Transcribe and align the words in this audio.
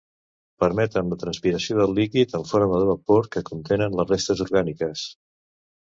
Permeten 0.61 1.11
la 1.13 1.17
transpiració 1.23 1.77
del 1.81 1.93
líquid 2.01 2.35
en 2.41 2.47
forma 2.55 2.81
de 2.83 2.89
vapor 2.91 3.31
que 3.37 3.47
contenen 3.53 3.99
les 4.03 4.13
restes 4.17 4.47
orgàniques. 4.51 5.11